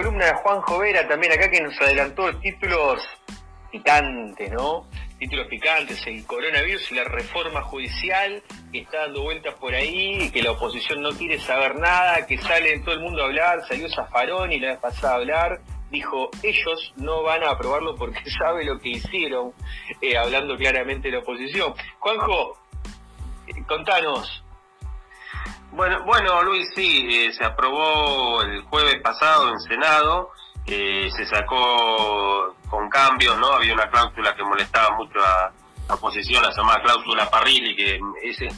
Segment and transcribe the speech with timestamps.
[0.00, 3.02] columna de Juan Jovera también acá que nos adelantó títulos
[3.70, 4.86] picantes, ¿no?
[5.18, 8.42] Títulos picantes, el coronavirus y la reforma judicial
[8.72, 12.78] que está dando vueltas por ahí, que la oposición no quiere saber nada, que sale
[12.78, 15.60] todo el mundo a hablar, salió Zafarón y la vez pasada a hablar,
[15.90, 19.52] dijo, ellos no van a aprobarlo porque sabe lo que hicieron,
[20.00, 21.74] eh, hablando claramente de la oposición.
[21.98, 22.58] Juanjo,
[23.48, 24.44] eh, contanos.
[25.72, 30.30] Bueno, bueno, Luis, sí, eh, se aprobó el jueves pasado en Senado,
[30.66, 33.48] se sacó con cambios, ¿no?
[33.52, 35.52] Había una cláusula que molestaba mucho a
[35.88, 38.48] la oposición, la llamada cláusula Parrilli, que ese,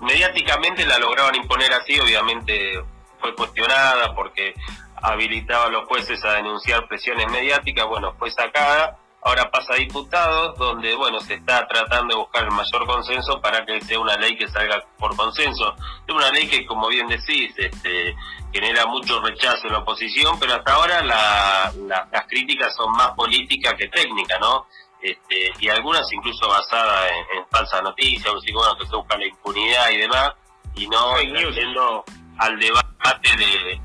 [0.00, 2.82] mediáticamente la lograban imponer así, obviamente
[3.20, 4.54] fue cuestionada porque
[4.96, 10.56] habilitaba a los jueces a denunciar presiones mediáticas, bueno, fue sacada, ahora pasa a diputados,
[10.56, 14.36] donde, bueno, se está tratando de buscar el mayor consenso para que sea una ley
[14.36, 15.74] que salga por consenso.
[16.06, 18.14] Es una ley que, como bien decís, este,
[18.52, 23.88] genera mucho rechazo en la oposición, pero hasta ahora las críticas son más políticas que
[23.88, 24.68] técnicas, ¿no?
[25.02, 29.90] Este, y algunas incluso basadas en, falsas noticias, o bueno, que se busca la impunidad
[29.90, 30.30] y demás,
[30.76, 32.04] y no yendo
[32.38, 33.80] al debate de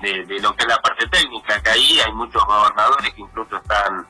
[0.00, 4.06] de, lo que es la parte técnica, que ahí hay muchos gobernadores que incluso están,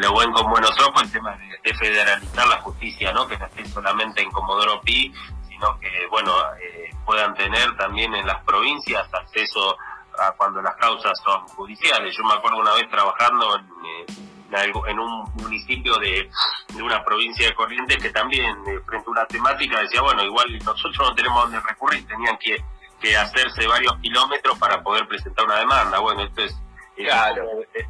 [0.00, 3.26] lo ven con buenos ojos, el tema de, federalizar la justicia, ¿no?
[3.28, 5.12] que no esté solamente en Comodoro Pi,
[5.48, 9.76] sino que, bueno, eh, puedan tener también en las provincias acceso
[10.18, 12.14] a cuando las causas son judiciales.
[12.16, 16.28] Yo me acuerdo una vez trabajando en, eh, en un municipio de,
[16.74, 20.58] de, una provincia de Corrientes que también, eh, frente a una temática, decía, bueno, igual
[20.64, 22.56] nosotros no tenemos dónde recurrir, tenían que
[23.00, 25.98] que hacerse varios kilómetros para poder presentar una demanda.
[25.98, 26.54] Bueno, esto es,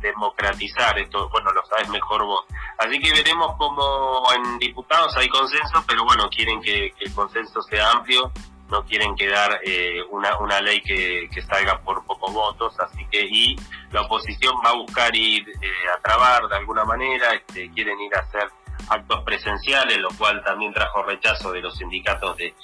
[0.01, 2.45] democratizar, esto, bueno, lo sabes mejor vos.
[2.79, 7.91] Así que veremos cómo en diputados hay consenso, pero bueno, quieren que, el consenso sea
[7.91, 8.33] amplio,
[8.69, 13.23] no quieren quedar eh, una, una ley que, que salga por pocos votos, así que,
[13.23, 13.57] y
[13.91, 18.15] la oposición va a buscar ir eh, a trabar de alguna manera, este, quieren ir
[18.15, 18.49] a hacer
[18.89, 22.55] actos presenciales, lo cual también trajo rechazo de los sindicatos de,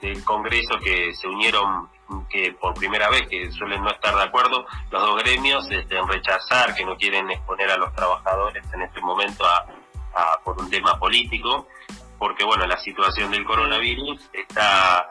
[0.00, 1.88] del Congreso que se unieron
[2.30, 6.08] que por primera vez, que suelen no estar de acuerdo, los dos gremios este, en
[6.08, 9.66] rechazar, que no quieren exponer a los trabajadores en este momento a,
[10.44, 11.66] por un tema político,
[12.18, 15.08] porque bueno, la situación del coronavirus está...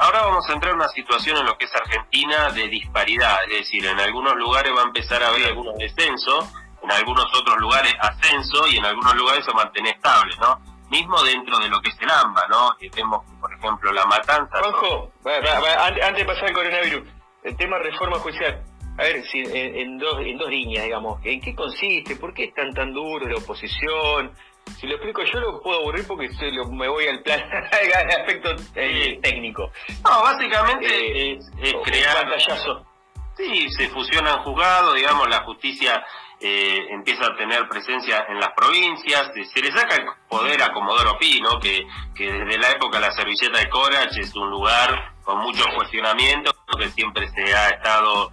[0.00, 3.58] Ahora vamos a entrar en una situación en lo que es Argentina de disparidad, es
[3.58, 6.48] decir, en algunos lugares va a empezar a haber algunos descensos,
[6.82, 10.71] en algunos otros lugares ascenso y en algunos lugares se mantiene estable, ¿no?
[10.92, 12.76] Mismo dentro de lo que es el AMBA, ¿no?
[12.78, 14.60] Y vemos, por ejemplo, la matanza.
[14.60, 17.08] Ojo, antes de pasar al coronavirus,
[17.44, 18.62] el tema reforma judicial.
[18.98, 22.16] A ver, si en, dos, en dos líneas, digamos, ¿en qué consiste?
[22.16, 24.32] ¿Por qué es tan tan duro la oposición?
[24.78, 26.28] Si lo explico yo lo puedo aburrir porque
[26.70, 29.72] me voy al plan, al aspecto eh, técnico.
[30.04, 32.16] No, básicamente eh, es, es crear...
[32.16, 32.86] Pantallazo.
[33.34, 36.04] Sí, se fusionan juzgados, digamos, la justicia
[36.44, 41.16] eh, empieza a tener presencia en las provincias, se le saca el poder a Comodoro
[41.16, 41.60] Pi, ¿no?
[41.60, 41.86] que,
[42.16, 46.88] que desde la época la servilleta de Corach es un lugar con muchos cuestionamientos, que
[46.90, 48.32] siempre se ha estado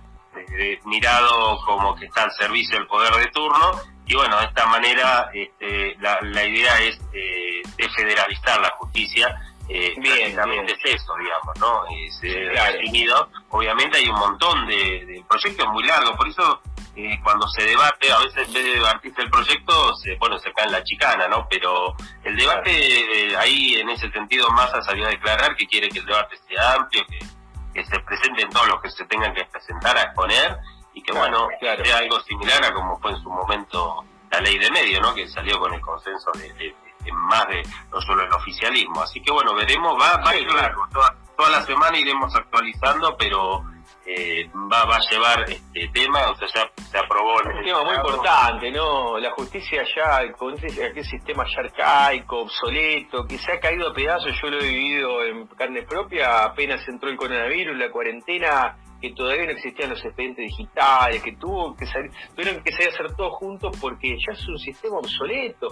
[0.57, 4.65] eh, mirado como que está al servicio del poder de turno, y bueno, de esta
[4.65, 9.39] manera este, la, la idea es eh, de federalizar la justicia,
[9.69, 10.35] eh, bien,
[10.67, 11.83] es eso, digamos, ¿no?
[11.95, 13.29] Es, definido.
[13.49, 16.59] Obviamente hay un montón de, de proyectos muy largos, por eso
[17.23, 20.65] cuando se debate, a veces en vez de debatirse el proyecto, se, bueno, se cae
[20.65, 21.47] en la chicana, ¿no?
[21.49, 25.99] Pero el debate, eh, ahí en ese sentido, Massa salió a declarar que quiere que
[25.99, 27.19] el debate sea amplio, que,
[27.73, 30.57] que se presenten todos los que se tengan que presentar a exponer
[30.93, 34.71] y que, bueno, sea algo similar a como fue en su momento la ley de
[34.71, 35.13] medio, ¿no?
[35.13, 36.75] Que salió con el consenso de,
[37.13, 39.01] más de no solo el oficialismo.
[39.01, 40.87] Así que, bueno, veremos, va, va a ir largo.
[40.91, 43.63] Toda, toda la semana iremos actualizando, pero
[44.05, 47.35] eh, va, va a llevar este tema, o sea, ya se aprobó.
[47.35, 49.17] un tema muy importante, ¿no?
[49.19, 54.33] La justicia ya, con aquel sistema ya arcaico, obsoleto, que se ha caído a pedazos,
[54.41, 59.45] yo lo he vivido en carne propia, apenas entró el coronavirus, la cuarentena, que todavía
[59.45, 63.31] no existían los expedientes digitales, que tuvo que salir, tuvieron que salir a hacer todo
[63.31, 65.69] juntos porque ya es un sistema obsoleto.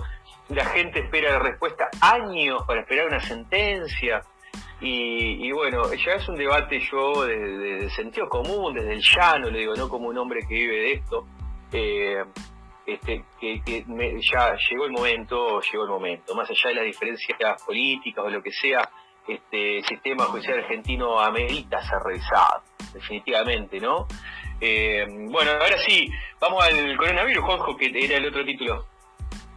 [0.50, 4.22] La gente espera la respuesta años para esperar una sentencia.
[4.80, 9.76] Y, bueno, ya es un debate yo de, sentido común, desde el llano, le digo,
[9.76, 11.26] no como un hombre que vive de esto,
[11.72, 12.24] eh,
[12.86, 13.62] este, que,
[14.32, 18.44] ya llegó el momento, llegó el momento, más allá de las diferencias políticas o lo
[18.44, 18.88] que sea,
[19.28, 22.62] este sistema judicial argentino amerita ser revisado,
[22.94, 24.08] definitivamente, ¿no?
[24.62, 26.08] Eh, bueno, ahora sí,
[26.40, 28.86] vamos al coronavirus, Juanjo, que era el otro título.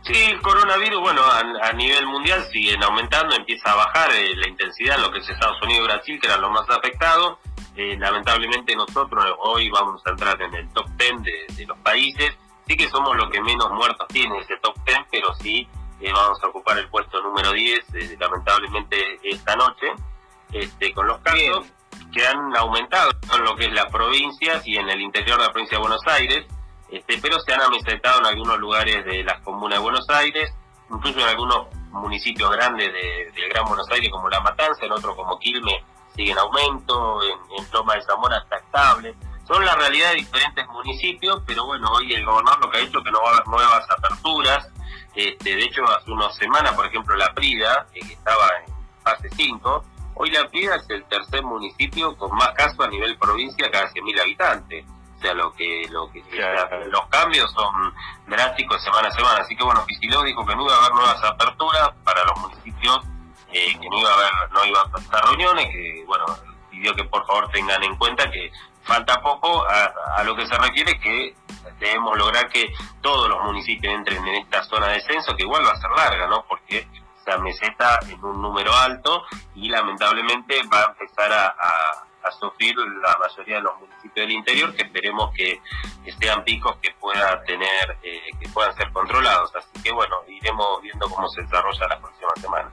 [0.02, 4.96] Sí, el coronavirus, bueno, a, nivel mundial siguen aumentando, empieza a bajar eh, la intensidad
[4.96, 7.38] en lo que es Estados Unidos y Brasil, que eran los más afectados.
[7.76, 11.22] eh, lamentablemente nosotros hoy vamos a entrar en el top 10
[11.56, 12.32] de, los países.
[12.66, 15.68] Sí que somos los que menos muertos tiene ese top 10, pero sí
[16.00, 19.86] eh, vamos a ocupar el puesto número 10, eh, lamentablemente esta noche,
[20.50, 21.66] este, con los casos
[22.12, 25.52] que han aumentado en lo que es las provincias y en el interior de la
[25.52, 26.46] provincia de Buenos Aires,
[26.90, 30.52] este, pero se han amesetado en algunos lugares de las comunas de Buenos Aires,
[30.90, 35.14] incluso en algunos municipios grandes del de Gran Buenos Aires como La Matanza, en otros
[35.16, 35.82] como Quilmes
[36.14, 39.14] sigue en aumento, en, en de Zamora está estable.
[39.46, 42.98] Son la realidad de diferentes municipios, pero bueno, hoy el gobernador lo que ha dicho
[42.98, 44.68] es que no va a haber nuevas aperturas.
[45.14, 48.72] Este, de hecho, hace unas semanas, por ejemplo, La Prida, eh, que estaba en
[49.02, 49.84] fase 5,
[50.14, 54.20] hoy La Prida es el tercer municipio con más casos a nivel provincia cada 100.000
[54.20, 54.84] habitantes.
[55.20, 56.24] O sea, lo que, lo que
[56.86, 57.94] los cambios son
[58.26, 59.40] drásticos semana a semana.
[59.42, 63.00] Así que bueno, Pisiló dijo que no iba a haber nuevas aperturas para los municipios
[63.52, 66.24] eh, que no iba a haber, no iba a estar reuniones, que bueno,
[66.70, 68.50] pidió que por favor tengan en cuenta que
[68.84, 71.34] falta poco a, lo que se refiere que
[71.78, 72.72] debemos lograr que
[73.02, 76.28] todos los municipios entren en esta zona de descenso, que igual va a ser larga,
[76.28, 76.46] ¿no?
[76.48, 76.88] Porque
[77.20, 79.24] esa meseta en un número alto
[79.54, 82.06] y lamentablemente va a empezar a,
[82.38, 85.60] sufrir la mayoría de los municipios del interior, que esperemos que,
[86.18, 89.54] sean picos que puedan tener, eh, que puedan ser controlados.
[89.54, 92.72] Así que bueno, iremos viendo cómo se desarrolla la próxima semana.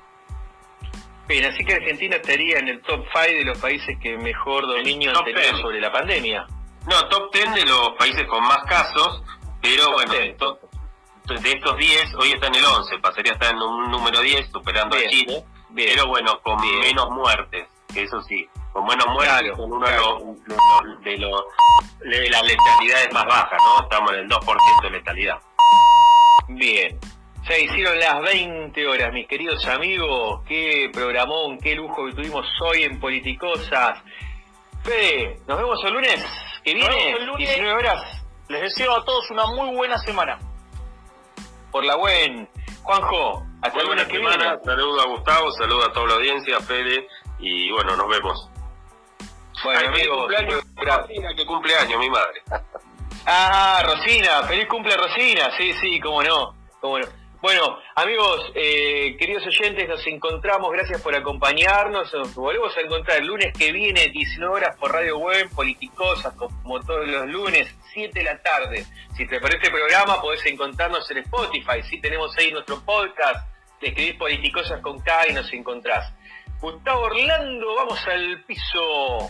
[1.27, 5.17] Bien, así que Argentina estaría en el top 5 de los países que mejor dominio
[5.17, 6.47] han tenido sobre la pandemia.
[6.89, 9.21] No, top 10 de los países con más casos,
[9.61, 13.91] pero bueno, de estos 10, hoy está en el 11, pasaría a estar en un
[13.91, 15.43] número 10, superando a Chile,
[15.75, 18.47] pero bueno, con menos muertes, que eso sí,
[18.77, 19.97] con menos muertes, con uno de,
[21.17, 21.43] los,
[21.99, 23.81] de, las letalidades más bajas, ¿no?
[23.81, 25.39] Estamos en el 2% de letalidad.
[26.49, 26.99] Bien,
[27.47, 30.41] se hicieron las 20 horas, mis queridos amigos.
[30.47, 33.99] Qué programón, qué lujo que tuvimos hoy en Politicosas.
[34.83, 36.25] Fede, nos vemos el lunes
[36.63, 37.49] que viene, el lunes.
[37.49, 38.23] 19 horas.
[38.47, 40.37] Les deseo a todos una muy buena semana.
[41.71, 42.47] Por la buen.
[42.83, 44.45] Juanjo, hasta el lunes que viene.
[44.63, 47.07] Saludo a Gustavo, saludo a toda la audiencia, Fede,
[47.39, 48.51] y bueno, nos vemos.
[49.67, 50.31] Bueno, amigos.
[50.77, 52.41] Rosina, que cumpleaños, mi madre.
[53.25, 57.05] Ah, Rosina, feliz cumple Rosina, sí, sí, cómo no, cómo no.
[57.41, 63.27] Bueno, amigos, eh, queridos oyentes, nos encontramos, gracias por acompañarnos, nos volvemos a encontrar el
[63.27, 68.23] lunes que viene, 19 horas por Radio Web, Politicosas, como todos los lunes, 7 de
[68.23, 68.85] la tarde.
[69.17, 73.45] Si te parece el programa, podés encontrarnos en Spotify, si tenemos ahí nuestro podcast,
[73.81, 76.13] te escribís Politicosas con K y nos encontrás.
[76.61, 79.29] Gustavo Orlando, vamos al piso.